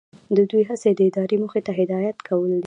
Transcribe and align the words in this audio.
د 0.35 0.37
دوی 0.51 0.63
هڅې 0.69 0.91
د 0.93 0.99
ادارې 1.09 1.35
موخې 1.41 1.61
ته 1.67 1.71
هدایت 1.79 2.17
کول 2.27 2.49
دي. 2.57 2.59